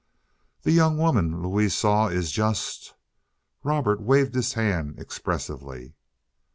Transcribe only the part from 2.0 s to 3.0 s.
is just—"